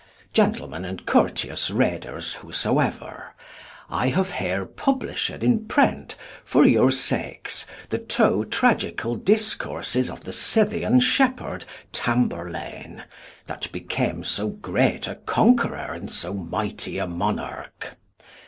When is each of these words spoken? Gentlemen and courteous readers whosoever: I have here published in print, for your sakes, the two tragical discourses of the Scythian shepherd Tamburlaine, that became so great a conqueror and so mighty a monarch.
Gentlemen 0.33 0.83
and 0.83 1.05
courteous 1.05 1.69
readers 1.69 2.33
whosoever: 2.33 3.35
I 3.87 4.09
have 4.09 4.31
here 4.31 4.65
published 4.65 5.29
in 5.29 5.67
print, 5.67 6.15
for 6.43 6.65
your 6.65 6.89
sakes, 6.89 7.67
the 7.89 7.99
two 7.99 8.45
tragical 8.45 9.13
discourses 9.13 10.09
of 10.09 10.23
the 10.23 10.33
Scythian 10.33 11.01
shepherd 11.01 11.65
Tamburlaine, 11.91 13.03
that 13.45 13.71
became 13.71 14.23
so 14.23 14.47
great 14.47 15.07
a 15.07 15.13
conqueror 15.17 15.93
and 15.93 16.09
so 16.09 16.33
mighty 16.33 16.97
a 16.97 17.05
monarch. 17.05 17.95